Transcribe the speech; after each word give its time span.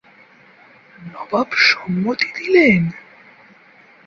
নবাব 1.05 1.49
সম্মতি 1.67 2.27
দিলেন। 2.37 2.81